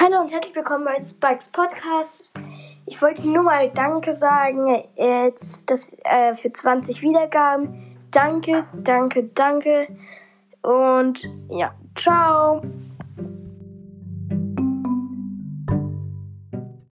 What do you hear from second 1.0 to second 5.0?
Spikes Podcast. Ich wollte nur mal Danke sagen